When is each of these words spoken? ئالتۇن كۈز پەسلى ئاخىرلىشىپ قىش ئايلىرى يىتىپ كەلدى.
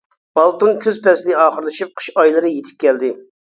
ئالتۇن 0.43 0.79
كۈز 0.85 0.97
پەسلى 1.03 1.37
ئاخىرلىشىپ 1.43 1.93
قىش 2.01 2.11
ئايلىرى 2.17 2.53
يىتىپ 2.57 2.83
كەلدى. 2.89 3.15